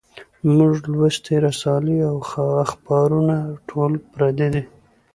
مونږ 0.55 0.77
لوستي 0.91 1.35
رسالې 1.45 1.97
او 2.09 2.15
اخبارونه 2.65 3.35
ټول 3.69 3.91
پردي 4.11 4.47
دي 4.53 4.63